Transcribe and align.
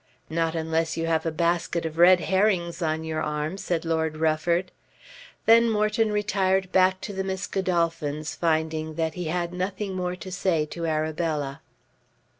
"Not 0.31 0.55
unless 0.55 0.97
you 0.97 1.05
have 1.05 1.27
a 1.27 1.31
basket 1.31 1.85
of 1.85 1.99
red 1.99 2.21
herrings 2.21 2.81
on 2.81 3.03
your 3.03 3.21
arm," 3.21 3.55
said 3.59 3.85
Lord 3.85 4.17
Rufford. 4.17 4.71
Then 5.45 5.69
Morton 5.69 6.11
retired 6.11 6.71
back 6.71 6.99
to 7.01 7.13
the 7.13 7.23
Miss 7.23 7.45
Godolphins 7.45 8.33
finding 8.33 8.95
that 8.95 9.13
he 9.13 9.25
had 9.25 9.53
nothing 9.53 9.93
more 9.93 10.15
to 10.15 10.31
say 10.31 10.65
to 10.65 10.87
Arabella. 10.87 11.61